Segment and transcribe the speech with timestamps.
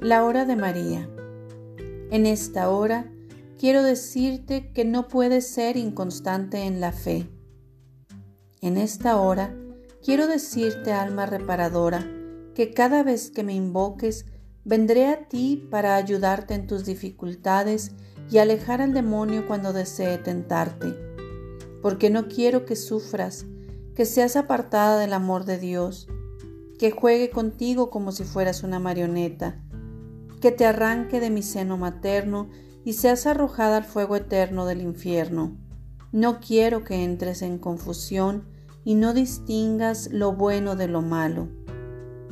[0.00, 1.10] La hora de María.
[2.10, 3.12] En esta hora
[3.58, 7.28] quiero decirte que no puedes ser inconstante en la fe.
[8.62, 9.54] En esta hora
[10.02, 12.10] quiero decirte, alma reparadora,
[12.54, 14.24] que cada vez que me invoques,
[14.64, 17.92] vendré a ti para ayudarte en tus dificultades
[18.30, 20.94] y alejar al demonio cuando desee tentarte,
[21.82, 23.44] porque no quiero que sufras,
[23.94, 26.08] que seas apartada del amor de Dios,
[26.78, 29.62] que juegue contigo como si fueras una marioneta,
[30.40, 32.48] que te arranque de mi seno materno
[32.84, 35.56] y seas arrojada al fuego eterno del infierno.
[36.12, 38.44] No quiero que entres en confusión
[38.84, 41.48] y no distingas lo bueno de lo malo.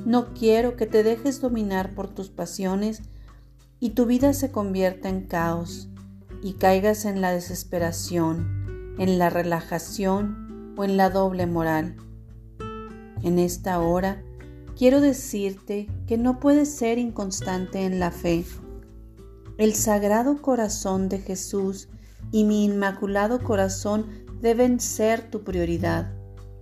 [0.04, 3.02] No quiero que te dejes dominar por tus pasiones
[3.78, 5.88] y tu vida se convierta en caos
[6.42, 11.96] y caigas en la desesperación, en la relajación o en la doble moral.
[13.22, 14.22] En esta hora
[14.78, 18.44] quiero decirte que no puedes ser inconstante en la fe.
[19.58, 21.88] El sagrado corazón de Jesús
[22.30, 24.06] y mi inmaculado corazón
[24.40, 26.12] deben ser tu prioridad,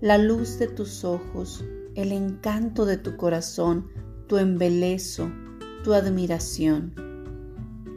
[0.01, 1.63] la luz de tus ojos,
[1.95, 3.89] el encanto de tu corazón,
[4.29, 5.31] tu embelezo,
[5.85, 6.95] tu admiración.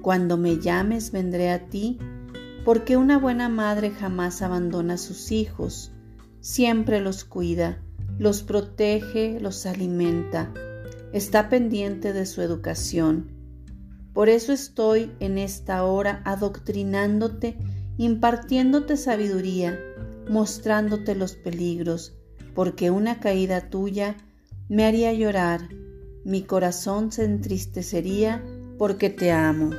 [0.01, 1.97] Cuando me llames vendré a ti,
[2.65, 5.93] porque una buena madre jamás abandona a sus hijos,
[6.41, 7.81] siempre los cuida,
[8.17, 10.53] los protege, los alimenta,
[11.13, 13.31] está pendiente de su educación.
[14.13, 17.57] Por eso estoy en esta hora adoctrinándote,
[17.97, 19.79] impartiéndote sabiduría,
[20.29, 22.17] mostrándote los peligros,
[22.53, 24.17] porque una caída tuya
[24.67, 25.69] me haría llorar,
[26.25, 28.43] mi corazón se entristecería
[28.77, 29.71] porque te amo.